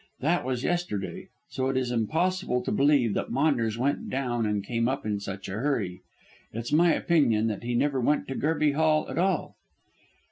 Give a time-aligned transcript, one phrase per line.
[0.19, 4.87] That was yesterday, so it is impossible to believe that Maunders went down and came
[4.89, 6.01] up in such a hurry.
[6.51, 9.57] It's my opinion that he never went to Gerby Hall at all."